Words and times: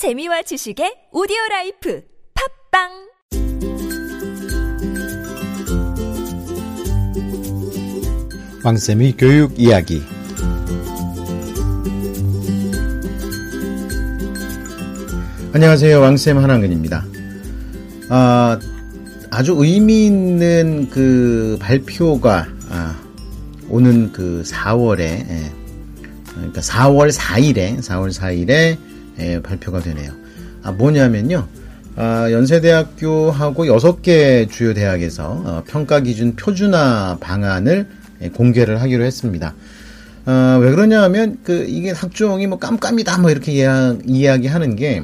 재미와 0.00 0.40
지식의 0.40 1.12
audio 1.12 1.36
life 1.50 2.00
팟빵 2.72 2.88
왕쌤의 8.64 9.18
교육 9.18 9.60
이야기 9.60 10.00
안녕하세요. 15.52 16.00
왕쌤 16.00 16.38
한한근입니다. 16.38 17.04
아, 18.08 18.58
아주 19.28 19.54
의미 19.58 20.06
있는 20.06 20.88
그 20.88 21.58
발표가 21.60 22.46
아, 22.70 22.98
오는 23.68 24.10
그 24.12 24.44
4월에 24.46 25.00
예, 25.00 25.52
그러니까 26.30 26.62
4월 26.62 27.12
4일에 27.12 27.80
4월 27.80 28.18
4일에 28.18 28.89
예, 29.18 29.40
발표가 29.42 29.80
되네요. 29.80 30.12
아, 30.62 30.72
뭐냐면요. 30.72 31.46
아, 31.96 32.30
연세대학교하고 32.30 33.66
6개 33.66 34.48
주요 34.50 34.72
대학에서 34.74 35.42
어, 35.44 35.62
평가 35.66 36.00
기준 36.00 36.36
표준화 36.36 37.18
방안을 37.20 37.86
예, 38.22 38.28
공개를 38.28 38.80
하기로 38.80 39.04
했습니다. 39.04 39.54
어, 40.26 40.58
왜 40.60 40.70
그러냐 40.70 41.02
하면 41.02 41.38
그 41.42 41.64
이게 41.68 41.90
학종이 41.90 42.46
뭐 42.46 42.58
깜깜이다 42.58 43.18
뭐 43.18 43.30
이렇게 43.30 43.52
이야, 43.52 43.96
이야기하는 44.06 44.76
게 44.76 45.02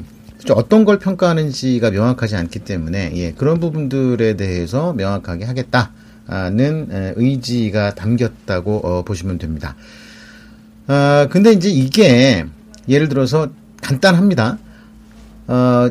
어떤 0.51 0.85
걸 0.85 0.99
평가하는지가 0.99 1.91
명확하지 1.91 2.35
않기 2.35 2.59
때문에 2.59 3.11
예, 3.15 3.31
그런 3.33 3.59
부분들에 3.59 4.35
대해서 4.35 4.93
명확하게 4.93 5.45
하겠다는 5.45 7.13
의지가 7.17 7.95
담겼다고 7.95 8.77
어, 8.77 9.03
보시면 9.03 9.39
됩니다. 9.39 9.75
아, 10.87 11.27
근데 11.29 11.51
이제 11.51 11.69
이게 11.69 12.45
예를 12.87 13.09
들어서 13.09 13.49
간단합니다. 13.87 14.57
어, 15.47 15.89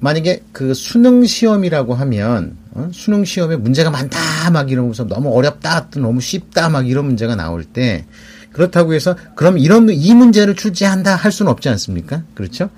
만약에 0.00 0.42
그 0.50 0.74
수능 0.74 1.24
시험이라고 1.24 1.94
하면 1.94 2.56
어? 2.72 2.90
수능 2.92 3.24
시험에 3.24 3.56
문제가 3.56 3.90
많다 3.90 4.50
막 4.50 4.70
이러면서 4.70 5.04
너무 5.04 5.32
어렵다 5.32 5.88
또 5.90 6.00
너무 6.00 6.20
쉽다 6.20 6.68
막 6.68 6.88
이런 6.88 7.04
문제가 7.04 7.36
나올 7.36 7.62
때 7.64 8.04
그렇다고 8.50 8.94
해서 8.94 9.14
그럼 9.36 9.58
이런 9.58 9.88
이 9.90 10.14
문제를 10.14 10.56
출제한다 10.56 11.14
할 11.14 11.30
수는 11.30 11.52
없지 11.52 11.68
않습니까? 11.68 12.24
그렇죠? 12.34 12.70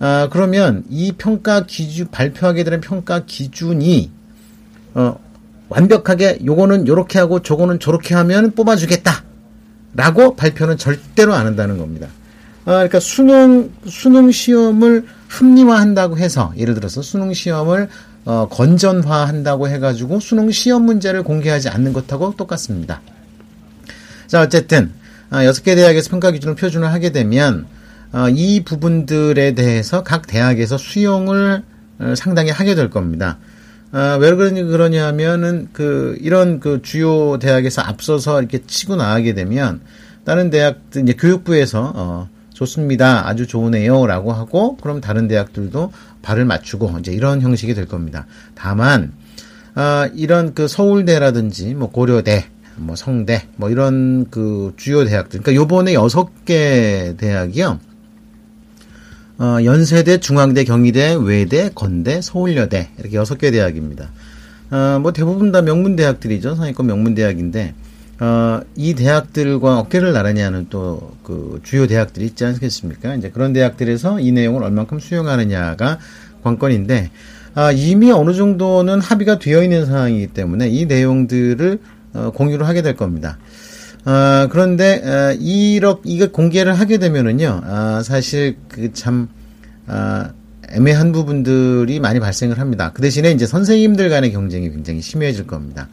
아, 0.00 0.28
그러면 0.32 0.82
이 0.90 1.12
평가 1.12 1.64
기준 1.64 2.10
발표하게 2.10 2.64
되는 2.64 2.80
평가 2.80 3.24
기준이 3.24 4.10
어, 4.94 5.16
완벽하게 5.68 6.40
요거는 6.44 6.88
요렇게 6.88 7.20
하고 7.20 7.40
저거는 7.40 7.78
저렇게 7.78 8.14
하면 8.16 8.50
뽑아주겠다. 8.50 9.24
라고 9.96 10.34
발표는 10.34 10.76
절대로 10.76 11.34
안 11.34 11.46
한다는 11.46 11.78
겁니다. 11.78 12.08
아, 12.64 12.72
그러니까 12.72 13.00
수능, 13.00 13.70
수능 13.86 14.30
시험을 14.30 15.06
합리화한다고 15.28 16.16
해서, 16.16 16.52
예를 16.56 16.74
들어서 16.74 17.02
수능 17.02 17.32
시험을 17.32 17.88
어, 18.26 18.48
건전화한다고 18.50 19.68
해가지고 19.68 20.18
수능 20.18 20.50
시험 20.50 20.84
문제를 20.84 21.22
공개하지 21.22 21.68
않는 21.68 21.92
것하고 21.92 22.34
똑같습니다. 22.36 23.02
자, 24.26 24.40
어쨌든, 24.40 24.92
아, 25.28 25.44
여섯 25.44 25.62
개 25.62 25.74
대학에서 25.74 26.08
평가 26.08 26.30
기준을 26.30 26.54
표준을 26.54 26.90
하게 26.90 27.12
되면, 27.12 27.66
어, 28.12 28.28
이 28.30 28.64
부분들에 28.64 29.54
대해서 29.54 30.02
각 30.02 30.26
대학에서 30.26 30.78
수용을 30.78 31.62
어, 31.98 32.14
상당히 32.16 32.50
하게 32.50 32.74
될 32.74 32.88
겁니다. 32.88 33.38
아, 33.92 34.16
왜 34.18 34.34
그러냐, 34.34 35.06
하면은 35.06 35.68
그, 35.72 36.16
이런 36.20 36.60
그 36.60 36.80
주요 36.82 37.38
대학에서 37.38 37.82
앞서서 37.82 38.40
이렇게 38.40 38.64
치고 38.66 38.96
나가게 38.96 39.34
되면, 39.34 39.82
다른 40.24 40.48
대학들, 40.48 41.02
이제 41.02 41.12
교육부에서, 41.12 41.92
어, 41.94 42.28
좋습니다. 42.54 43.28
아주 43.28 43.46
좋으네요. 43.46 44.06
라고 44.06 44.32
하고, 44.32 44.76
그럼 44.78 45.00
다른 45.02 45.28
대학들도 45.28 45.92
발을 46.22 46.46
맞추고, 46.46 46.96
이제 47.00 47.12
이런 47.12 47.42
형식이 47.42 47.74
될 47.74 47.86
겁니다. 47.86 48.26
다만, 48.54 49.12
아, 49.74 50.08
이런 50.14 50.54
그 50.54 50.66
서울대라든지, 50.66 51.74
뭐 51.74 51.90
고려대, 51.90 52.46
뭐 52.76 52.96
성대, 52.96 53.42
뭐 53.56 53.70
이런 53.70 54.30
그 54.30 54.72
주요 54.76 55.04
대학들. 55.04 55.42
그러니까 55.42 55.60
요번에 55.60 55.94
여섯 55.94 56.44
개 56.44 57.14
대학이요. 57.18 57.78
어, 59.38 59.58
연세대, 59.64 60.18
중앙대, 60.18 60.64
경희대, 60.64 61.16
외대, 61.20 61.70
건대, 61.74 62.20
서울여대 62.20 62.90
이렇게 62.98 63.16
여섯 63.16 63.36
개 63.36 63.50
대학입니다. 63.50 64.10
어, 64.70 64.98
뭐 65.00 65.12
대부분 65.12 65.50
다 65.52 65.60
명문 65.62 65.96
대학들이죠. 65.96 66.54
상위권 66.54 66.86
명문 66.86 67.14
대학인데 67.14 67.74
어, 68.20 68.60
이 68.76 68.94
대학들과 68.94 69.78
어깨를 69.80 70.12
나란히 70.12 70.40
하는 70.40 70.66
또 70.68 71.14
그 71.24 71.58
주요 71.64 71.88
대학들이 71.88 72.26
있지 72.26 72.44
않겠습니까? 72.44 73.16
이제 73.16 73.30
그런 73.30 73.52
대학들에서 73.52 74.20
이 74.20 74.30
내용을 74.30 74.62
얼만큼 74.62 75.00
수용하느냐가 75.00 75.98
관건인데 76.44 77.10
아, 77.54 77.72
이미 77.72 78.12
어느 78.12 78.32
정도는 78.32 79.00
합의가 79.00 79.38
되어 79.38 79.62
있는 79.62 79.86
상황이기 79.86 80.28
때문에 80.28 80.68
이 80.68 80.86
내용들을 80.86 81.78
어, 82.12 82.30
공유를 82.32 82.68
하게 82.68 82.82
될 82.82 82.94
겁니다. 82.94 83.38
아, 84.04 84.48
그런데 84.50 85.02
아, 85.04 85.36
이렇게 85.38 86.02
이거 86.04 86.30
공개를 86.30 86.74
하게 86.74 86.98
되면은요, 86.98 87.62
아, 87.64 88.02
사실 88.04 88.56
그참 88.68 89.28
아, 89.86 90.30
애매한 90.70 91.12
부분들이 91.12 92.00
많이 92.00 92.20
발생을 92.20 92.58
합니다. 92.58 92.90
그 92.92 93.02
대신에 93.02 93.30
이제 93.30 93.46
선생님들 93.46 94.10
간의 94.10 94.32
경쟁이 94.32 94.70
굉장히 94.70 95.00
심해질 95.00 95.46
겁니다. 95.46 95.88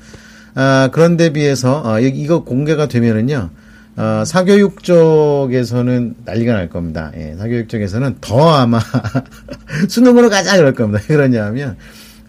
아, 0.54 0.90
그런데 0.92 1.32
비해서 1.32 1.82
아, 1.86 2.00
이거 2.00 2.44
공개가 2.44 2.88
되면은요, 2.88 3.50
어, 3.98 4.24
사교육 4.26 4.84
쪽에서는 4.84 6.16
난리가 6.26 6.54
날 6.54 6.70
겁니다. 6.70 7.12
예, 7.18 7.36
사교육 7.38 7.70
쪽에서는 7.70 8.18
더 8.22 8.54
아마 8.54 8.80
수능으로 9.90 10.30
가자 10.30 10.58
그럴 10.58 10.74
겁니다. 10.74 11.04
그러냐면 11.08 11.78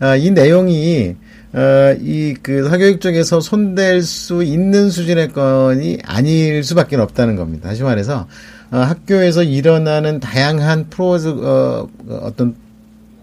아, 0.00 0.16
이 0.16 0.30
내용이 0.30 1.16
어, 1.54 1.96
이 2.00 2.34
그 2.42 2.68
사교육 2.68 3.00
쪽에서 3.00 3.40
손댈 3.40 4.02
수 4.02 4.42
있는 4.42 4.90
수준의 4.90 5.32
건이 5.32 5.98
아닐 6.04 6.64
수밖에 6.64 6.96
없다는 6.96 7.36
겁니다. 7.36 7.68
다시 7.68 7.82
말해서 7.82 8.26
어, 8.70 8.76
학교에서 8.78 9.42
일어나는 9.42 10.18
다양한 10.18 10.86
프로 10.90 11.12
어, 11.14 11.88
어떤 12.08 12.56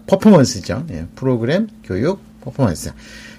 퍼포먼스죠. 0.06 0.84
예, 0.90 1.06
프로그램, 1.14 1.68
교육, 1.84 2.20
퍼포먼스. 2.40 2.92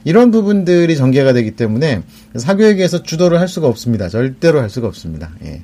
이런 0.03 0.31
부분들이 0.31 0.95
전개가 0.95 1.33
되기 1.33 1.51
때문에 1.51 2.03
사교육에서 2.35 3.03
주도를 3.03 3.39
할 3.39 3.47
수가 3.47 3.67
없습니다. 3.67 4.09
절대로 4.09 4.61
할 4.61 4.69
수가 4.69 4.87
없습니다. 4.87 5.31
예. 5.43 5.63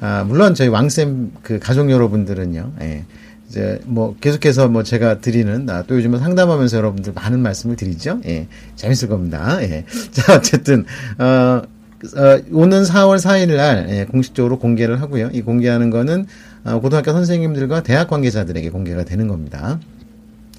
아, 0.00 0.24
물론 0.24 0.54
저희 0.54 0.68
왕쌤 0.68 1.32
그 1.42 1.58
가족 1.58 1.90
여러분들은요. 1.90 2.72
예. 2.82 3.04
이제 3.48 3.80
뭐 3.84 4.16
계속해서 4.20 4.68
뭐 4.68 4.82
제가 4.82 5.20
드리는 5.20 5.68
아, 5.70 5.82
또 5.86 5.96
요즘은 5.96 6.18
상담하면서 6.18 6.76
여러분들 6.76 7.12
많은 7.12 7.40
말씀을 7.40 7.76
드리죠. 7.76 8.20
예, 8.26 8.48
재밌을 8.74 9.08
겁니다. 9.08 9.58
예. 9.62 9.84
자 10.10 10.36
어쨌든 10.36 10.84
어, 11.18 11.24
어 11.24 12.40
오는 12.52 12.82
4월 12.82 13.18
4일 13.18 13.56
날 13.56 13.86
예, 13.90 14.04
공식적으로 14.06 14.58
공개를 14.58 15.00
하고요. 15.00 15.30
이 15.32 15.42
공개하는 15.42 15.90
거는 15.90 16.26
어, 16.64 16.80
고등학교 16.80 17.12
선생님들과 17.12 17.82
대학 17.82 18.08
관계자들에게 18.08 18.70
공개가 18.70 19.04
되는 19.04 19.28
겁니다. 19.28 19.78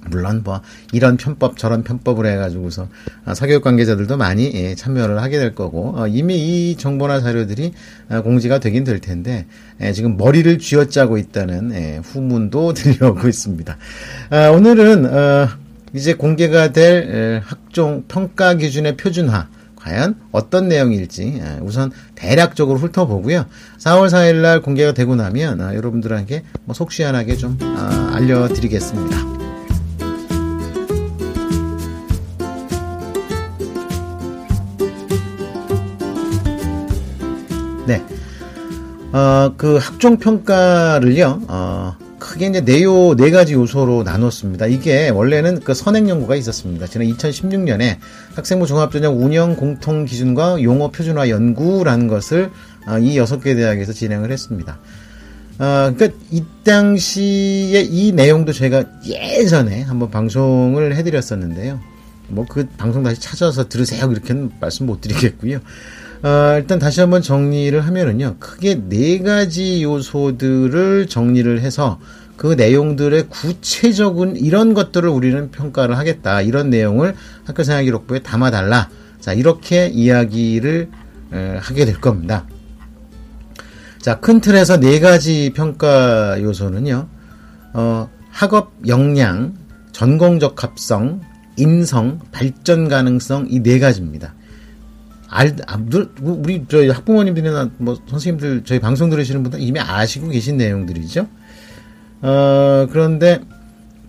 물론 0.09 0.41
뭐 0.43 0.61
이런 0.91 1.17
편법 1.17 1.57
저런 1.57 1.83
편법을 1.83 2.25
해가지고서 2.25 2.87
아, 3.25 3.33
사교육 3.33 3.63
관계자들도 3.63 4.17
많이 4.17 4.51
예, 4.53 4.75
참여를 4.75 5.21
하게 5.21 5.37
될 5.37 5.55
거고 5.55 5.93
어, 5.97 6.07
이미 6.07 6.35
이 6.71 6.75
정보나 6.77 7.21
자료들이 7.21 7.73
아, 8.09 8.21
공지가 8.21 8.59
되긴 8.59 8.83
될 8.83 8.99
텐데 8.99 9.45
예, 9.81 9.93
지금 9.93 10.17
머리를 10.17 10.57
쥐어짜고 10.59 11.17
있다는 11.17 11.73
예, 11.73 12.01
후문도 12.03 12.73
들려오고 12.75 13.27
있습니다. 13.27 13.77
아, 14.29 14.47
오늘은 14.49 15.05
어, 15.05 15.47
이제 15.93 16.13
공개가 16.13 16.71
될 16.71 17.41
학종 17.45 18.03
평가 18.07 18.55
기준의 18.55 18.97
표준화 18.97 19.47
과연 19.77 20.15
어떤 20.31 20.67
내용일지 20.67 21.41
우선 21.61 21.91
대략적으로 22.15 22.79
훑어보고요. 22.79 23.45
4월 23.79 24.07
4일 24.07 24.41
날 24.41 24.61
공개가 24.61 24.93
되고 24.93 25.15
나면 25.15 25.59
여러분들에게 25.59 26.43
뭐 26.65 26.73
속 26.75 26.91
시원하게 26.91 27.37
좀 27.37 27.57
알려드리겠습니다. 28.13 29.44
어, 39.15 39.53
그 39.55 39.77
학종 39.77 40.17
평가를요, 40.17 41.43
어, 41.47 41.95
크게 42.19 42.47
이제 42.47 42.65
네요, 42.65 43.15
네 43.15 43.31
가지 43.31 43.53
요소로 43.53 44.03
나눴습니다. 44.03 44.65
이게 44.65 45.07
원래는 45.07 45.61
그 45.61 45.73
선행 45.73 46.09
연구가 46.09 46.35
있었습니다. 46.35 46.85
지난 46.87 47.07
2016년에 47.07 47.95
학생부 48.35 48.67
종합전형 48.67 49.23
운영 49.23 49.55
공통 49.55 50.03
기준과 50.03 50.63
용어 50.63 50.89
표준화 50.89 51.29
연구라는 51.29 52.09
것을 52.09 52.51
어, 52.87 52.99
이 52.99 53.17
여섯 53.17 53.39
개 53.39 53.55
대학에서 53.55 53.93
진행을 53.93 54.33
했습니다. 54.33 54.79
어, 55.59 55.93
그니까 55.95 56.13
이 56.29 56.43
당시에 56.65 57.87
이 57.89 58.11
내용도 58.11 58.51
제가 58.51 58.83
예전에 59.05 59.83
한번 59.83 60.11
방송을 60.11 60.93
해드렸었는데요. 60.93 61.79
뭐 62.27 62.45
그 62.49 62.67
방송 62.75 63.03
다시 63.03 63.21
찾아서 63.21 63.69
들으세요 63.69 64.11
이렇게는 64.11 64.51
말씀 64.59 64.87
못 64.87 64.99
드리겠고요. 64.99 65.59
어, 66.25 66.57
일단 66.57 66.79
다시 66.79 67.01
한번 67.01 67.21
정리를 67.21 67.79
하면은요, 67.79 68.37
크게 68.39 68.89
네 68.89 69.19
가지 69.19 69.83
요소들을 69.83 71.05
정리를 71.05 71.61
해서 71.61 71.99
그 72.35 72.53
내용들의 72.53 73.27
구체적인 73.29 74.35
이런 74.35 74.73
것들을 74.73 75.07
우리는 75.07 75.51
평가를 75.51 75.99
하겠다. 75.99 76.41
이런 76.41 76.71
내용을 76.71 77.13
학교 77.43 77.61
생활 77.61 77.83
기록부에 77.83 78.23
담아달라. 78.23 78.89
자, 79.19 79.33
이렇게 79.33 79.85
이야기를 79.85 80.89
에, 81.31 81.57
하게 81.61 81.85
될 81.85 82.01
겁니다. 82.01 82.47
자, 83.99 84.19
큰 84.19 84.41
틀에서 84.41 84.79
네 84.79 84.99
가지 84.99 85.51
평가 85.55 86.41
요소는요. 86.41 87.07
어, 87.73 88.09
학업 88.31 88.73
역량, 88.87 89.53
전공 89.91 90.39
적 90.39 90.63
합성, 90.63 91.21
인성, 91.57 92.19
발전 92.31 92.87
가능성 92.87 93.45
이 93.51 93.61
네 93.61 93.77
가지입니다. 93.77 94.33
알, 95.35 95.53
아, 95.67 95.77
우리 96.21 96.63
저희 96.69 96.87
학부모님들이나 96.87 97.71
뭐 97.77 97.97
선생님들 98.07 98.63
저희 98.63 98.79
방송 98.79 99.09
들으시는 99.09 99.43
분들 99.43 99.59
이미 99.59 99.81
아시고 99.81 100.29
계신 100.29 100.55
내용들이죠. 100.55 101.27
어, 102.21 102.87
그런데 102.89 103.41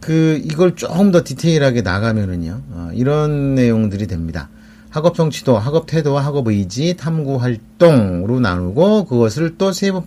그 0.01 0.41
이걸 0.45 0.77
조금 0.77 1.11
더 1.11 1.25
디테일하게 1.25 1.83
나가면은요 1.83 2.63
어, 2.71 2.91
이런 2.95 3.57
내용들이 3.57 4.07
됩니다. 4.07 4.49
학업 4.91 5.17
성취도, 5.17 5.59
학업 5.59 5.87
태도와 5.87 6.25
학업 6.25 6.47
의지, 6.47 6.97
탐구 6.97 7.37
활동으로 7.37 8.39
나누고 8.39 9.07
그것을 9.07 9.59
또 9.59 9.73
세부 9.73 10.05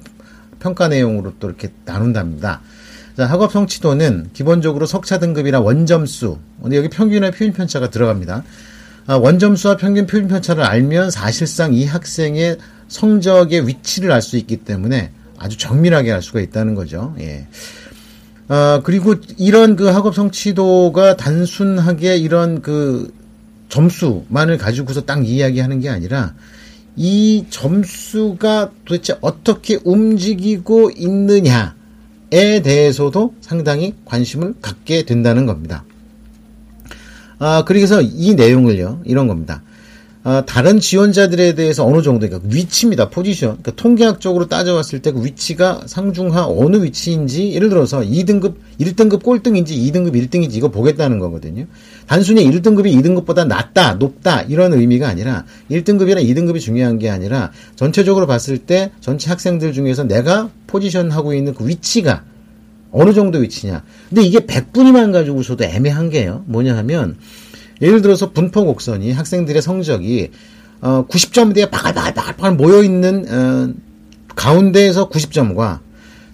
평가 0.60 0.88
내용으로 0.88 1.34
또 1.40 1.50
이렇게 1.50 1.70
나눈답니다. 1.84 2.62
자, 3.18 3.26
학업 3.26 3.52
성취도는 3.52 4.30
기본적으로 4.32 4.86
석차 4.86 5.20
등급이나 5.20 5.60
원점수, 5.60 6.40
근데 6.62 6.78
여기 6.78 6.88
평균의 6.88 7.32
표준 7.32 7.52
편차가 7.52 7.90
들어갑니다. 7.90 8.44
아, 9.10 9.18
원점수와 9.18 9.78
평균 9.78 10.06
표준 10.06 10.28
편차를 10.28 10.62
알면 10.62 11.10
사실상 11.10 11.74
이 11.74 11.84
학생의 11.84 12.60
성적의 12.90 13.68
위치를 13.68 14.12
알 14.12 14.22
수 14.22 14.38
있기 14.38 14.58
때문에 14.58 15.10
아주 15.40 15.58
정밀하게 15.58 16.12
알 16.12 16.22
수가 16.22 16.42
있다는 16.42 16.76
거죠. 16.76 17.16
예. 17.20 17.48
아, 18.50 18.82
그리고 18.84 19.16
이런 19.40 19.76
그 19.76 19.86
학업 19.86 20.14
성취도가 20.14 21.18
단순하게 21.18 22.18
이런 22.18 22.62
그 22.62 23.12
점수만을 23.70 24.60
가지고서 24.60 25.02
딱 25.06 25.28
이야기하는 25.28 25.80
게 25.80 25.90
아니라 25.90 26.36
이 26.96 27.46
점수가 27.50 28.74
도대체 28.86 29.16
어떻게 29.22 29.80
움직이고 29.84 30.92
있느냐에 30.96 32.62
대해서도 32.64 33.34
상당히 33.42 33.96
관심을 34.06 34.54
갖게 34.62 35.02
된다는 35.02 35.48
겁니다. 35.48 35.84
아, 37.40 37.64
그래서 37.66 38.02
이 38.02 38.36
내용을요, 38.36 39.02
이런 39.06 39.28
겁니다. 39.28 39.64
아, 40.22 40.44
다른 40.46 40.82
지원자들에 40.82 41.56
대해서 41.56 41.86
어느 41.86 42.02
정도, 42.02 42.28
그러니까 42.28 42.48
위치입니다. 42.54 43.10
포지션. 43.10 43.52
그러니까 43.52 43.72
통계학적으로 43.82 44.50
따져봤을 44.50 45.02
때 45.02 45.14
그 45.14 45.24
위치가 45.24 45.82
상중하 45.86 46.46
어느 46.46 46.84
위치인지, 46.84 47.54
예를 47.54 47.70
들어서 47.70 48.02
2등급, 48.02 48.56
1등급 48.82 49.24
꼴등인지 49.24 49.76
2등급 49.78 50.14
1등인지 50.16 50.56
이거 50.56 50.68
보겠다는 50.68 51.20
거거든요. 51.20 51.66
단순히 52.06 52.44
1등급이 52.44 52.94
2등급보다 53.02 53.48
낮다, 53.48 53.94
높다, 53.94 54.42
이런 54.42 54.74
의미가 54.74 55.08
아니라 55.08 55.46
1등급이나 55.72 56.22
2등급이 56.22 56.60
중요한 56.60 57.00
게 57.00 57.10
아니라 57.10 57.52
전체적으로 57.78 58.28
봤을 58.28 58.58
때 58.58 58.92
전체 59.00 59.30
학생들 59.30 59.72
중에서 59.72 60.04
내가 60.04 60.50
포지션하고 60.68 61.34
있는 61.34 61.54
그 61.54 61.66
위치가 61.66 62.24
어느 62.92 63.14
정도 63.14 63.40
위치냐. 63.40 63.84
근데 64.10 64.24
이게 64.24 64.40
100분위만 64.40 65.12
가지고서도 65.12 65.64
애매한 65.64 66.10
게요. 66.10 66.44
뭐냐 66.48 66.76
하면, 66.78 67.18
예를 67.82 68.02
들어서 68.02 68.32
분포 68.32 68.66
곡선이 68.66 69.12
학생들의 69.12 69.62
성적이 69.62 70.32
어 70.82 71.06
90점대에 71.08 71.70
바글바글바글 71.70 72.56
모여 72.56 72.84
있는 72.84 73.26
어 73.30 73.74
가운데에서 74.36 75.10
90점과 75.10 75.80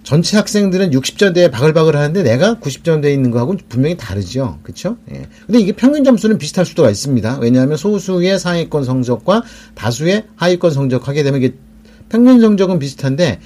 전체 0.03 0.37
학생들은 0.37 0.91
60점대에 0.91 1.49
바글바글 1.51 1.95
하는데 1.95 2.21
내가 2.21 2.59
90점대에 2.59 3.11
있는 3.11 3.31
거하고는 3.31 3.61
분명히 3.67 3.97
다르죠. 3.97 4.59
그렇죠? 4.61 4.97
예. 5.11 5.27
근데 5.47 5.59
이게 5.59 5.71
평균 5.71 6.03
점수는 6.03 6.37
비슷할 6.37 6.65
수도 6.65 6.87
있습니다. 6.87 7.39
왜냐하면 7.41 7.75
소수의 7.75 8.37
상위권 8.37 8.83
성적과 8.83 9.43
다수의 9.73 10.25
하위권 10.35 10.71
성적 10.71 11.07
하게 11.07 11.23
되면 11.23 11.41
이게 11.41 11.55
평균 12.09 12.39
성적은 12.39 12.77
비슷한데 12.77 13.31
어, 13.33 13.39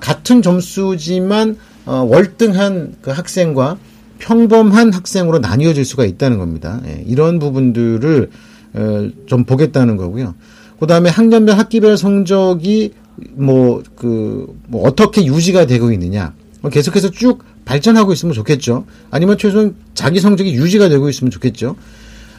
같은 0.00 0.42
점수지만 0.42 1.56
어, 1.86 2.06
월등한 2.08 2.96
그 3.00 3.10
학생과 3.10 3.78
평범한 4.18 4.92
학생으로 4.92 5.38
나뉘어질 5.38 5.84
수가 5.84 6.04
있다는 6.04 6.38
겁니다. 6.38 6.80
예, 6.86 7.02
이런 7.06 7.38
부분들을 7.38 8.30
어, 8.74 9.08
좀 9.26 9.44
보겠다는 9.44 9.96
거고요. 9.96 10.34
그 10.78 10.86
다음에 10.86 11.10
학년별 11.10 11.58
학기별 11.58 11.96
성적이 11.96 12.92
뭐, 13.32 13.82
그, 13.96 14.56
뭐, 14.66 14.86
어떻게 14.86 15.24
유지가 15.24 15.66
되고 15.66 15.92
있느냐. 15.92 16.32
뭐 16.60 16.70
계속해서 16.70 17.10
쭉 17.10 17.44
발전하고 17.64 18.12
있으면 18.12 18.34
좋겠죠. 18.34 18.86
아니면 19.10 19.38
최소한 19.38 19.74
자기 19.94 20.20
성적이 20.20 20.54
유지가 20.54 20.88
되고 20.88 21.08
있으면 21.08 21.30
좋겠죠. 21.30 21.76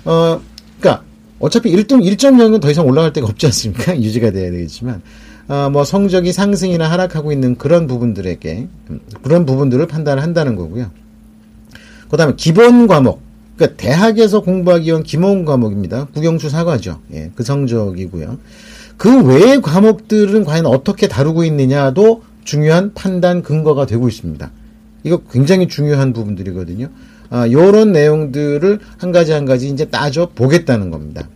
어, 0.06 0.42
그니까, 0.80 1.04
어차피 1.40 1.72
1등, 1.72 2.04
1.0은 2.04 2.62
더 2.62 2.70
이상 2.70 2.86
올라갈 2.86 3.14
데가 3.14 3.28
없지 3.28 3.46
않습니까? 3.48 3.98
유지가 4.02 4.32
돼야 4.32 4.52
되겠지만, 4.52 5.02
어, 5.48 5.70
뭐, 5.72 5.84
성적이 5.84 6.34
상승이나 6.34 6.90
하락하고 6.90 7.32
있는 7.32 7.58
그런 7.58 7.88
부분들에게, 7.88 8.68
음, 8.90 9.00
그런 9.22 9.46
부분들을 9.46 9.86
판단을 9.88 10.24
한다는 10.24 10.56
거고요. 10.56 10.92
그 12.10 12.18
다음에 12.18 12.34
기본 12.36 12.88
과목. 12.88 13.22
그러니까 13.56 13.78
대학에서 13.78 14.42
공부하기 14.42 14.88
위한 14.88 15.04
기본 15.04 15.46
과목입니다. 15.46 16.08
국영수 16.14 16.50
사과죠. 16.50 17.00
예, 17.14 17.32
그 17.36 17.44
성적이고요. 17.44 18.38
그 18.98 19.24
외의 19.24 19.62
과목들은 19.62 20.46
과연 20.46 20.66
어떻게 20.66 21.08
다루고 21.08 21.44
있느냐도 21.46 22.24
중요한 22.44 22.94
판단 22.94 23.44
근거가 23.44 23.86
되고 23.86 24.08
있습니다. 24.08 24.52
이거 25.04 25.22
굉장히 25.32 25.68
중요한 25.68 26.14
부분들이거든요. 26.14 26.90
아, 27.30 27.50
요런 27.50 27.92
내용들을 27.92 28.80
한 28.98 29.12
가지 29.12 29.32
한 29.32 29.46
가지 29.46 29.70
이제 29.70 29.86
따져 29.86 30.30
보겠다는 30.36 30.92
겁니다. 30.92 31.30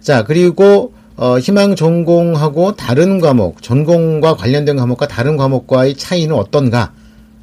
자, 0.00 0.24
그리고 0.24 0.94
어, 1.16 1.38
희망 1.38 1.76
전공하고 1.76 2.76
다른 2.76 3.20
과목, 3.20 3.62
전공과 3.62 4.36
관련된 4.36 4.76
과목과 4.76 5.06
다른 5.08 5.36
과목과의 5.36 5.96
차이는 5.96 6.34
어떤가? 6.34 6.92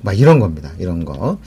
막 0.02 0.18
이런 0.18 0.40
겁니다. 0.40 0.72
이런 0.80 1.06
거. 1.06 1.38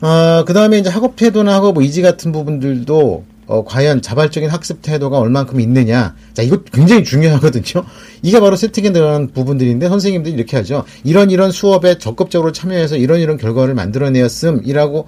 어, 0.00 0.44
그 0.46 0.52
다음에 0.52 0.78
이제 0.78 0.90
학업 0.90 1.16
태도나 1.16 1.54
학업 1.54 1.78
의지 1.78 2.02
같은 2.02 2.32
부분들도 2.32 3.24
어, 3.46 3.64
과연 3.64 4.02
자발적인 4.02 4.48
학습 4.48 4.82
태도가 4.82 5.18
얼만큼 5.18 5.60
있느냐. 5.60 6.14
자, 6.32 6.42
이거 6.42 6.62
굉장히 6.72 7.04
중요하거든요. 7.04 7.84
이게 8.22 8.40
바로 8.40 8.56
세팅에 8.56 8.92
들어간 8.92 9.28
부분들인데 9.28 9.88
선생님들이 9.88 10.34
이렇게 10.34 10.56
하죠. 10.56 10.84
이런 11.04 11.30
이런 11.30 11.50
수업에 11.50 11.98
적극적으로 11.98 12.52
참여해서 12.52 12.96
이런 12.96 13.20
이런 13.20 13.36
결과를 13.36 13.74
만들어내었음이라고 13.74 15.06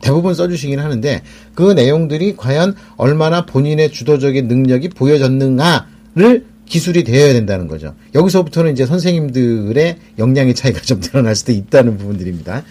대부분 0.00 0.34
써주시긴 0.34 0.78
하는데 0.78 1.22
그 1.54 1.72
내용들이 1.72 2.36
과연 2.36 2.74
얼마나 2.96 3.46
본인의 3.46 3.90
주도적인 3.92 4.48
능력이 4.48 4.90
보여졌는가를 4.90 6.44
기술이 6.66 7.04
되어야 7.04 7.32
된다는 7.32 7.68
거죠. 7.68 7.94
여기서부터는 8.14 8.72
이제 8.72 8.86
선생님들의 8.86 9.96
역량의 10.18 10.54
차이가 10.54 10.80
좀 10.80 11.00
드러날 11.02 11.34
수도 11.34 11.52
있다는 11.52 11.96
부분들입니다. 11.96 12.62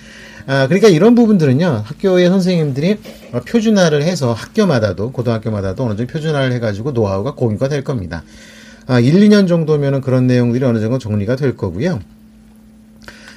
아, 0.47 0.67
그러니까 0.67 0.89
이런 0.89 1.15
부분들은요, 1.15 1.83
학교의 1.85 2.29
선생님들이 2.29 2.97
표준화를 3.47 4.03
해서 4.03 4.31
학교마다도, 4.31 5.11
고등학교마다도 5.11 5.83
어느 5.83 5.95
정도 5.95 6.11
표준화를 6.11 6.51
해가지고 6.53 6.91
노하우가 6.91 7.33
공유가 7.33 7.67
될 7.67 7.83
겁니다. 7.83 8.23
아, 8.85 8.99
1, 8.99 9.13
2년 9.15 9.47
정도면은 9.47 10.01
그런 10.01 10.27
내용들이 10.27 10.63
어느 10.63 10.79
정도 10.79 10.99
정리가 10.99 11.35
될 11.35 11.57
거고요. 11.57 11.99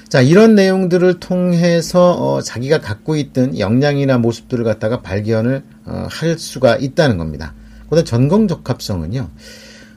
자, 0.08 0.22
이런 0.22 0.54
내용들을 0.54 1.20
통해서 1.20 2.12
어, 2.12 2.40
자기가 2.40 2.80
갖고 2.80 3.16
있던 3.16 3.58
역량이나 3.58 4.16
모습들을 4.16 4.64
갖다가 4.64 5.02
발견을 5.02 5.62
어, 5.84 6.06
할 6.10 6.38
수가 6.38 6.76
있다는 6.76 7.18
겁니다. 7.18 7.52
그다음 7.90 8.04
전공 8.06 8.48
적합성은요. 8.48 9.28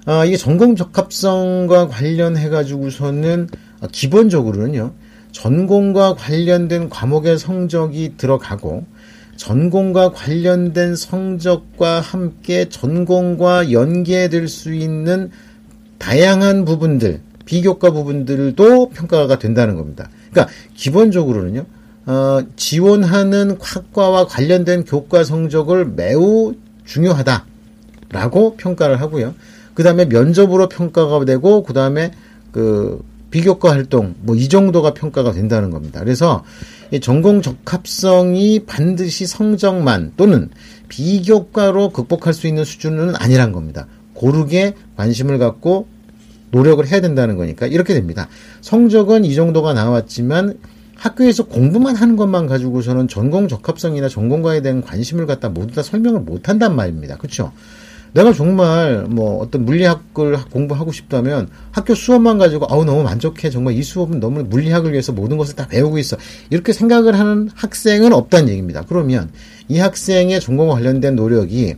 어, 0.08 0.26
이게 0.26 0.36
전공 0.36 0.76
적합성과 0.76 1.88
관련해 1.88 2.50
가지고서는 2.50 3.48
어, 3.80 3.88
기본적으로는요. 3.90 4.94
전공과 5.32 6.16
관련된 6.16 6.90
과목의 6.90 7.38
성적이 7.40 8.16
들어가고 8.18 8.86
전공과 9.38 10.12
관련된 10.12 10.98
성적과 10.98 12.02
함께 12.02 12.68
전공과 12.68 13.72
연계될 13.72 14.50
수 14.50 14.74
있는 14.74 15.32
다양한 16.00 16.66
부분들, 16.66 17.22
비교과 17.46 17.92
부분들도 17.92 18.90
평가가 18.90 19.40
된다는 19.40 19.76
겁니다. 19.76 20.10
그러니까 20.32 20.54
기본적으로는요. 20.76 21.66
어, 22.08 22.40
지원하는 22.56 23.58
학과와 23.60 24.26
관련된 24.26 24.86
교과 24.86 25.24
성적을 25.24 25.86
매우 25.86 26.54
중요하다라고 26.86 28.56
평가를 28.58 29.00
하고요. 29.02 29.36
그 29.74 29.84
다음에 29.84 30.06
면접으로 30.06 30.68
평가가 30.68 31.24
되고, 31.26 31.64
그 31.64 31.74
다음에 31.74 32.12
그 32.52 33.02
비교과 33.30 33.72
활동, 33.72 34.16
뭐 34.20 34.36
이 34.36 34.50
정도가 34.50 34.94
평가가 34.94 35.32
된다는 35.32 35.70
겁니다. 35.72 36.02
그래서 36.02 36.44
전공 37.02 37.42
적합성이 37.42 38.66
반드시 38.66 39.26
성적만 39.26 40.14
또는 40.18 40.50
비교과로 40.90 41.92
극복할 41.92 42.34
수 42.34 42.48
있는 42.48 42.66
수준은 42.66 43.16
아니란 43.16 43.54
겁니다. 43.54 43.88
고르게 44.14 44.76
관심을 44.98 45.38
갖고 45.38 45.88
노력을 46.52 46.86
해야 46.88 47.02
된다는 47.02 47.38
거니까 47.38 47.66
이렇게 47.68 47.94
됩니다. 47.94 48.28
성적은 48.62 49.26
이 49.26 49.36
정도가 49.36 49.74
나왔지만 49.74 50.58
학교에서 50.96 51.48
공부만 51.48 51.96
하는 51.96 52.16
것만 52.16 52.46
가지고서는 52.46 53.08
전공 53.08 53.48
적합성이나 53.48 54.08
전공과에 54.08 54.62
대한 54.62 54.82
관심을 54.82 55.26
갖다 55.26 55.50
모두 55.50 55.74
다 55.74 55.82
설명을 55.82 56.22
못 56.22 56.48
한단 56.48 56.76
말입니다. 56.76 57.18
그렇죠? 57.18 57.52
내가 58.14 58.34
정말 58.34 59.06
뭐 59.10 59.42
어떤 59.42 59.66
물리학을 59.66 60.38
공부하고 60.52 60.92
싶다면 60.92 61.48
학교 61.72 61.96
수업만 61.96 62.38
가지고 62.38 62.68
아우 62.70 62.84
너무 62.84 63.04
만족해 63.04 63.50
정말 63.50 63.74
이 63.74 63.84
수업은 63.84 64.20
너무 64.20 64.44
물리학을 64.44 64.92
위해서 64.92 65.14
모든 65.14 65.38
것을 65.38 65.56
다 65.56 65.68
배우고 65.68 65.98
있어 65.98 66.18
이렇게 66.50 66.74
생각을 66.74 67.18
하는 67.18 67.50
학생은 67.56 68.12
없다는 68.14 68.50
얘기입니다. 68.50 68.84
그러면 68.88 69.32
이 69.70 69.80
학생의 69.80 70.42
전공과 70.42 70.76
관련된 70.76 71.16
노력이 71.16 71.76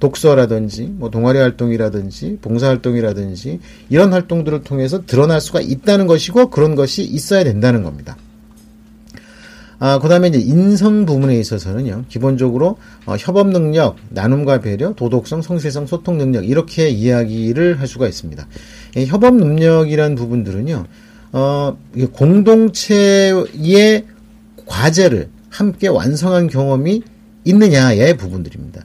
독서라든지 0.00 0.92
뭐 0.96 1.10
동아리 1.10 1.38
활동이라든지 1.38 2.38
봉사 2.42 2.68
활동이라든지 2.68 3.60
이런 3.88 4.12
활동들을 4.12 4.62
통해서 4.62 5.04
드러날 5.06 5.40
수가 5.40 5.60
있다는 5.60 6.06
것이고 6.06 6.50
그런 6.50 6.74
것이 6.74 7.02
있어야 7.02 7.44
된다는 7.44 7.82
겁니다. 7.82 8.16
아, 9.78 9.98
그 9.98 10.08
다음에 10.08 10.28
이제 10.28 10.38
인성 10.38 11.04
부분에 11.04 11.38
있어서는요, 11.38 12.04
기본적으로, 12.08 12.78
어, 13.04 13.16
협업 13.18 13.48
능력, 13.48 13.96
나눔과 14.08 14.60
배려, 14.60 14.94
도덕성, 14.94 15.42
성실성, 15.42 15.86
소통 15.86 16.16
능력, 16.16 16.48
이렇게 16.48 16.88
이야기를 16.88 17.78
할 17.78 17.86
수가 17.86 18.08
있습니다. 18.08 18.46
협업 19.06 19.34
능력이란 19.34 20.14
부분들은요, 20.14 20.86
어, 21.32 21.76
공동체의 22.12 24.06
과제를 24.64 25.28
함께 25.50 25.88
완성한 25.88 26.48
경험이 26.48 27.02
있느냐의 27.44 28.16
부분들입니다. 28.16 28.82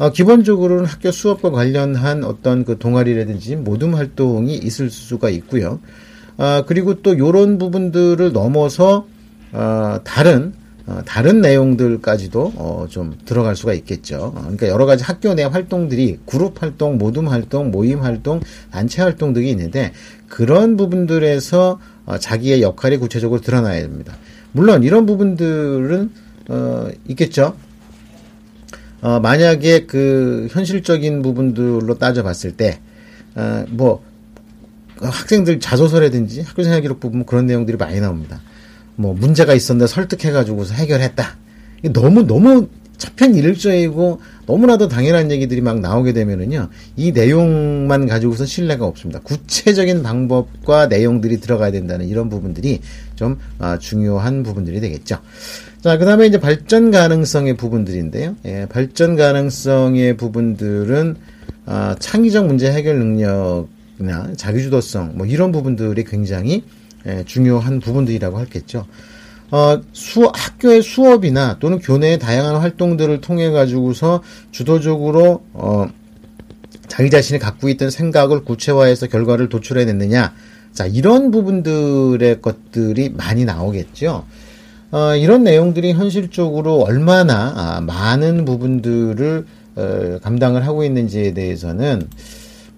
어, 0.00 0.10
기본적으로는 0.10 0.86
학교 0.86 1.10
수업과 1.10 1.50
관련한 1.50 2.24
어떤 2.24 2.64
그 2.64 2.78
동아리라든지 2.78 3.56
모둠 3.56 3.94
활동이 3.94 4.54
있을 4.54 4.88
수가 4.88 5.28
있고요. 5.28 5.78
아, 6.38 6.64
그리고 6.66 7.02
또 7.02 7.18
요런 7.18 7.58
부분들을 7.58 8.32
넘어서 8.32 9.06
어, 9.52 9.98
다른 10.02 10.54
어, 10.86 11.02
다른 11.04 11.42
내용들까지도 11.42 12.52
어, 12.56 12.86
좀 12.88 13.14
들어갈 13.26 13.54
수가 13.54 13.74
있겠죠. 13.74 14.32
어, 14.34 14.40
그러니까 14.40 14.68
여러 14.68 14.86
가지 14.86 15.04
학교 15.04 15.34
내 15.34 15.44
활동들이 15.44 16.20
그룹 16.24 16.62
활동, 16.62 16.96
모둠 16.96 17.28
활동, 17.28 17.70
모임 17.70 18.00
활동, 18.00 18.40
단체 18.70 19.02
활동 19.02 19.34
등이 19.34 19.50
있는데 19.50 19.92
그런 20.28 20.78
부분들에서 20.78 21.78
어, 22.06 22.16
자기의 22.16 22.62
역할이 22.62 22.96
구체적으로 22.96 23.42
드러나야 23.42 23.82
됩니다. 23.82 24.16
물론 24.52 24.82
이런 24.82 25.04
부분들은 25.04 26.10
어, 26.48 26.88
있겠죠. 27.06 27.54
어, 29.02 29.20
만약에 29.20 29.86
그 29.86 30.48
현실적인 30.50 31.22
부분들로 31.22 31.98
따져봤을 31.98 32.56
때, 32.56 32.80
어, 33.34 33.64
뭐 33.70 34.02
학생들 35.00 35.60
자소서라든지 35.60 36.42
학교생활 36.42 36.82
기록 36.82 37.00
부분 37.00 37.24
그런 37.24 37.46
내용들이 37.46 37.76
많이 37.76 38.00
나옵니다. 38.00 38.40
뭐 38.96 39.14
문제가 39.14 39.54
있었는데 39.54 39.86
설득해가지고서 39.86 40.74
해결했다. 40.74 41.36
너무 41.94 42.26
너무 42.26 42.68
차편일조이고 42.98 44.20
너무나도 44.46 44.88
당연한 44.88 45.30
얘기들이 45.30 45.62
막 45.62 45.80
나오게 45.80 46.12
되면은요 46.12 46.68
이 46.96 47.12
내용만 47.12 48.06
가지고서 48.06 48.44
신뢰가 48.44 48.84
없습니다. 48.84 49.20
구체적인 49.20 50.02
방법과 50.02 50.88
내용들이 50.88 51.40
들어가야 51.40 51.72
된다는 51.72 52.06
이런 52.06 52.28
부분들이 52.28 52.80
좀 53.16 53.38
아, 53.58 53.78
중요한 53.78 54.42
부분들이 54.42 54.80
되겠죠. 54.80 55.18
자, 55.82 55.96
그 55.96 56.04
다음에 56.04 56.26
이제 56.26 56.38
발전 56.38 56.90
가능성의 56.90 57.56
부분들인데요. 57.56 58.36
예, 58.44 58.66
발전 58.68 59.16
가능성의 59.16 60.18
부분들은 60.18 61.16
아, 61.64 61.96
창의적 61.98 62.46
문제 62.46 62.70
해결 62.70 62.98
능력이나 62.98 64.34
자기주도성 64.36 65.12
뭐 65.14 65.26
이런 65.26 65.52
부분들이 65.52 66.04
굉장히 66.04 66.64
예, 67.06 67.24
중요한 67.24 67.80
부분들이라고 67.80 68.36
할겠죠. 68.36 68.86
어, 69.50 69.80
수, 69.94 70.30
학교의 70.34 70.82
수업이나 70.82 71.58
또는 71.58 71.78
교내의 71.78 72.18
다양한 72.18 72.56
활동들을 72.56 73.22
통해 73.22 73.50
가지고서 73.50 74.22
주도적으로, 74.50 75.42
어, 75.54 75.86
자기 76.88 77.08
자신이 77.08 77.38
갖고 77.38 77.70
있던 77.70 77.88
생각을 77.88 78.44
구체화해서 78.44 79.06
결과를 79.06 79.48
도출해냈느냐. 79.48 80.34
자, 80.74 80.86
이런 80.86 81.30
부분들의 81.30 82.42
것들이 82.42 83.08
많이 83.08 83.46
나오겠죠. 83.46 84.26
어, 84.92 85.14
이런 85.14 85.44
내용들이 85.44 85.92
현실적으로 85.92 86.80
얼마나 86.80 87.52
아, 87.56 87.80
많은 87.80 88.44
부분들을 88.44 89.46
어, 89.76 90.18
감당을 90.22 90.66
하고 90.66 90.82
있는지에 90.82 91.32
대해서는, 91.32 92.08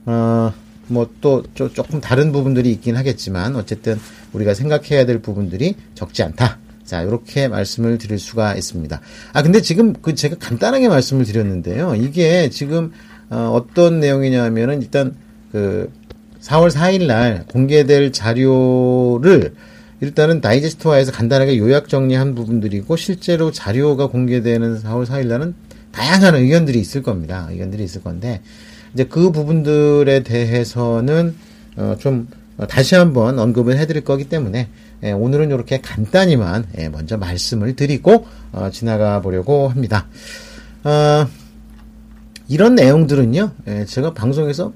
어, 0.05 0.53
뭐또 0.89 1.45
조금 1.55 2.01
다른 2.01 2.33
부분들이 2.33 2.71
있긴 2.73 2.97
하겠지만 2.97 3.57
어쨌든 3.57 3.99
우리가 4.35 4.53
생각해야 4.53 5.07
될 5.07 5.21
부분들이 5.23 5.75
적지 5.95 6.23
않다. 6.23 6.59
자, 6.85 7.01
이렇게 7.01 7.49
말씀을 7.49 7.97
드릴 7.97 8.19
수가 8.19 8.57
있습니다. 8.57 9.01
아, 9.33 9.43
근데 9.43 9.63
지금 9.63 9.95
그 10.03 10.15
제가 10.15 10.37
간단하게 10.39 10.89
말씀을 10.89 11.25
드렸는데요. 11.25 11.95
이게 11.95 12.51
지금 12.51 12.93
어, 13.31 13.53
어떤 13.55 14.01
내용이냐면은 14.01 14.83
일단 14.83 15.15
그 15.51 15.91
4월 16.43 16.71
4일 16.71 17.07
날 17.07 17.45
공개될 17.47 18.13
자료를 18.13 19.55
일단은 20.03 20.41
다이제스트화해서 20.41 21.13
간단하게 21.13 21.59
요약 21.59 21.89
정리한 21.89 22.35
부분들이고 22.35 22.97
실제로 22.97 23.53
자료가 23.53 24.09
공개되는 24.09 24.81
4월 24.81 25.07
4일 25.07 25.29
날은 25.29 25.55
다양한 25.93 26.35
의견들이 26.35 26.81
있을 26.81 27.05
겁니다. 27.05 27.47
의견들이 27.53 27.85
있을 27.85 28.03
건데 28.03 28.43
이제 28.93 29.05
그 29.05 29.31
부분들에 29.31 30.25
대해서는 30.25 31.37
어, 31.77 31.95
좀 32.01 32.27
다시 32.69 32.97
한번 32.97 33.39
언급을 33.39 33.79
해드릴 33.79 34.03
거기 34.03 34.29
때문에 34.29 34.69
예, 35.05 35.13
오늘은 35.13 35.51
이렇게 35.51 35.81
간단히만 35.81 36.67
예, 36.79 36.89
먼저 36.89 37.17
말씀을 37.17 37.77
드리고 37.77 38.27
어, 38.51 38.71
지나가 38.73 39.21
보려고 39.21 39.69
합니다. 39.69 40.09
어, 40.83 41.29
이런 42.49 42.75
내용들은요, 42.75 43.53
예, 43.69 43.85
제가 43.85 44.15
방송에서 44.15 44.73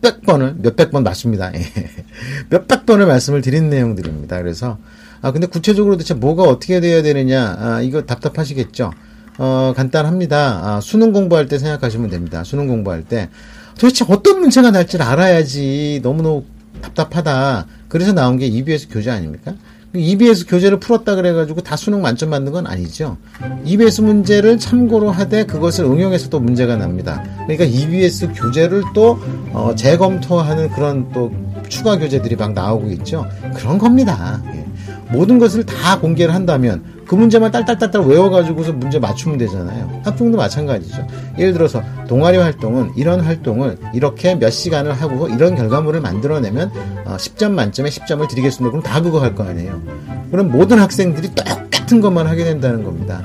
몇백 0.00 0.22
번을 0.22 0.56
몇백 0.58 0.90
번 0.90 1.02
맞습니다. 1.02 1.52
예, 1.54 1.60
몇백 2.48 2.86
번을 2.86 3.06
말씀을 3.06 3.42
드린 3.42 3.68
내용들입니다. 3.68 4.38
그래서 4.38 4.78
아 5.22 5.32
근데 5.32 5.46
구체적으로 5.46 5.96
대체 5.96 6.14
뭐가 6.14 6.44
어떻게 6.44 6.80
되어야 6.80 7.02
되느냐 7.02 7.56
아, 7.58 7.80
이거 7.82 8.02
답답하시겠죠. 8.02 8.92
어, 9.38 9.72
간단합니다. 9.76 10.60
아, 10.62 10.80
수능 10.80 11.12
공부할 11.12 11.48
때 11.48 11.58
생각하시면 11.58 12.10
됩니다. 12.10 12.44
수능 12.44 12.66
공부할 12.68 13.04
때 13.04 13.30
도대체 13.78 14.04
어떤 14.08 14.40
문제가 14.40 14.70
날지를 14.70 15.04
알아야지 15.04 16.00
너무너무 16.02 16.44
답답하다. 16.82 17.66
그래서 17.88 18.12
나온 18.12 18.38
게 18.38 18.46
EBS 18.46 18.88
교재 18.88 19.10
아닙니까? 19.10 19.54
EBS 19.94 20.46
교재를 20.46 20.78
풀었다 20.78 21.16
그래가지고 21.16 21.62
다 21.62 21.76
수능 21.76 22.00
만점 22.00 22.30
받는 22.30 22.52
건 22.52 22.66
아니죠. 22.66 23.16
EBS 23.64 24.02
문제를 24.02 24.58
참고로 24.58 25.10
하되 25.10 25.44
그것을 25.44 25.84
응용해서 25.84 26.28
또 26.28 26.38
문제가 26.38 26.76
납니다. 26.76 27.24
그러니까 27.46 27.64
EBS 27.64 28.32
교재를 28.32 28.84
또 28.94 29.18
어, 29.52 29.74
재검토하는 29.74 30.70
그런 30.70 31.10
또 31.12 31.32
추가 31.68 31.98
교재들이 31.98 32.36
막 32.36 32.52
나오고 32.52 32.90
있죠. 32.92 33.26
그런 33.56 33.78
겁니다. 33.78 34.40
예. 34.54 34.64
모든 35.10 35.38
것을 35.38 35.64
다 35.66 35.98
공개를 35.98 36.34
한다면 36.34 36.84
그 37.10 37.16
문제만 37.16 37.50
딸딸딸딸 37.50 38.02
외워가지고서 38.02 38.72
문제 38.74 39.00
맞추면 39.00 39.36
되잖아요. 39.36 40.00
학종도 40.04 40.38
마찬가지죠. 40.38 41.04
예를 41.38 41.52
들어서 41.52 41.82
동아리 42.06 42.36
활동은 42.38 42.92
이런 42.94 43.18
활동을 43.20 43.78
이렇게 43.92 44.36
몇 44.36 44.50
시간을 44.50 44.92
하고 44.92 45.26
이런 45.28 45.56
결과물을 45.56 46.00
만들어내면 46.00 46.70
어, 47.06 47.16
10점 47.16 47.50
만점에 47.50 47.88
10점을 47.88 48.28
드리겠습니다. 48.28 48.70
그럼 48.70 48.84
다 48.84 49.02
그거 49.02 49.20
할 49.20 49.34
거 49.34 49.42
아니에요. 49.42 49.82
그럼 50.30 50.52
모든 50.52 50.78
학생들이 50.78 51.34
똑같은 51.34 52.00
것만 52.00 52.28
하게 52.28 52.44
된다는 52.44 52.84
겁니다. 52.84 53.24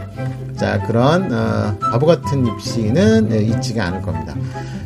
자, 0.55 0.81
그런 0.87 1.31
어, 1.31 1.77
바보 1.79 2.07
같은 2.07 2.47
입시는 2.47 3.31
예, 3.33 3.37
있지가 3.37 3.85
않을 3.85 4.01
겁니다. 4.01 4.33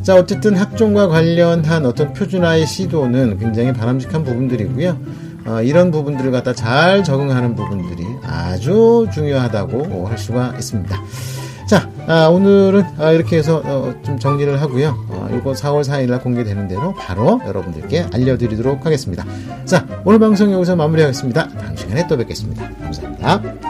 자, 0.01 0.15
어쨌든 0.15 0.57
학종과 0.57 1.07
관련한 1.07 1.85
어떤 1.85 2.11
표준화의 2.11 2.67
시도는 2.67 3.39
굉장히 3.39 3.71
바람직한 3.71 4.25
부분들이고요. 4.25 4.97
어, 5.45 5.61
이런 5.61 5.91
부분들을 5.91 6.31
갖다 6.31 6.53
잘 6.53 7.03
적응하는 7.03 7.55
부분들이 7.55 8.05
아주 8.23 9.07
중요하다고 9.13 10.07
할 10.07 10.17
수가 10.17 10.53
있습니다. 10.55 10.97
자, 11.69 11.87
아, 12.07 12.27
오늘은 12.27 12.83
아, 12.97 13.11
이렇게 13.11 13.37
해서 13.37 13.61
어, 13.63 13.93
좀 14.03 14.17
정리를 14.17 14.59
하고요. 14.59 15.05
어, 15.09 15.29
이거 15.37 15.51
4월 15.51 15.83
4일날 15.83 16.23
공개되는 16.23 16.67
대로 16.67 16.95
바로 16.95 17.39
여러분들께 17.45 18.07
알려드리도록 18.11 18.85
하겠습니다. 18.85 19.23
자, 19.65 19.85
오늘 20.03 20.17
방송 20.17 20.51
여기서 20.51 20.75
마무리하겠습니다. 20.75 21.49
다음 21.49 21.75
시간에 21.77 22.07
또 22.07 22.17
뵙겠습니다. 22.17 22.67
감사합니다. 22.81 23.68